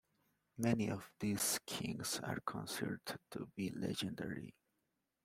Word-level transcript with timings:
Many 0.57 0.89
of 0.89 1.11
these 1.19 1.59
kings 1.67 2.19
are 2.23 2.39
considered 2.43 3.01
to 3.29 3.47
be 3.55 3.69
legendary. 3.69 4.55